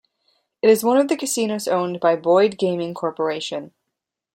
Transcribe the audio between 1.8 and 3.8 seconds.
by Boyd Gaming Corporation.